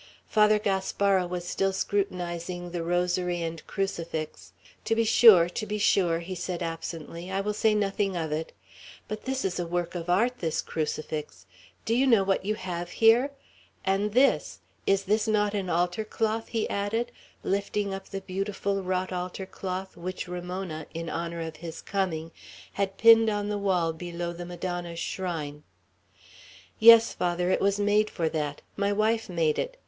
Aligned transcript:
Father 0.25 0.57
Gaspara 0.57 1.27
was 1.27 1.47
still 1.47 1.71
scrutinizing 1.71 2.71
the 2.71 2.81
rosary 2.81 3.43
and 3.43 3.63
crucifix. 3.67 4.51
"To 4.85 4.95
be 4.95 5.03
sure, 5.03 5.47
to 5.49 5.65
be 5.67 5.77
sure," 5.77 6.21
he 6.21 6.33
said 6.33 6.63
absently; 6.63 7.29
"I 7.31 7.39
will 7.41 7.53
say 7.53 7.75
nothing 7.75 8.17
of 8.17 8.31
it; 8.31 8.51
but 9.07 9.25
this 9.25 9.45
is 9.45 9.59
a 9.59 9.67
work 9.67 9.93
of 9.93 10.09
art, 10.09 10.39
this 10.39 10.59
crucifix; 10.59 11.45
do 11.85 11.93
you 11.95 12.07
know 12.07 12.23
what 12.23 12.43
you 12.43 12.55
have 12.55 12.89
here? 12.89 13.29
And 13.85 14.13
this, 14.13 14.61
is 14.87 15.03
this 15.03 15.27
not 15.27 15.53
an 15.53 15.69
altar 15.69 16.03
cloth?" 16.03 16.47
he 16.47 16.67
added, 16.67 17.11
lifting 17.43 17.93
up 17.93 18.09
the 18.09 18.21
beautiful 18.21 18.81
wrought 18.81 19.13
altar 19.13 19.45
cloth, 19.45 19.95
which 19.95 20.27
Ramona, 20.27 20.87
in 20.95 21.11
honor 21.11 21.41
of 21.41 21.57
his 21.57 21.79
coming, 21.79 22.31
had 22.73 22.97
pinned 22.97 23.29
on 23.29 23.49
the 23.49 23.59
wall 23.59 23.93
below 23.93 24.33
the 24.33 24.47
Madonna's 24.47 24.97
shrine. 24.97 25.61
"Yes, 26.79 27.13
Father, 27.13 27.51
it 27.51 27.61
was 27.61 27.79
made 27.79 28.09
for 28.09 28.29
that. 28.29 28.63
My 28.75 28.91
wife 28.91 29.29
made 29.29 29.59
it. 29.59 29.77